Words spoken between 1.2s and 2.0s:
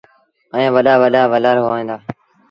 ولر هوئين دآ۔